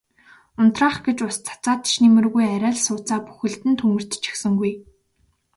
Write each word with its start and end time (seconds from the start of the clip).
Унтраах 0.61 0.97
гэж 1.05 1.17
ус 1.27 1.37
цацаад 1.47 1.81
ч 1.89 1.91
нэмэргүй 2.03 2.45
арай 2.55 2.73
л 2.77 2.81
сууцаа 2.85 3.19
бүхэлд 3.25 3.61
нь 3.69 3.77
түймэрдчихсэнгүй. 3.79 4.71